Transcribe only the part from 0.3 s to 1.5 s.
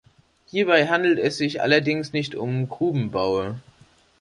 Hierbei handelt es